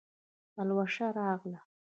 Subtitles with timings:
[0.53, 1.61] پلوشه راغله